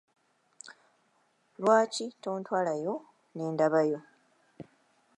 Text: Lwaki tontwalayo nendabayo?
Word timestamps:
Lwaki 1.63 2.05
tontwalayo 2.23 2.95
nendabayo? 3.35 3.99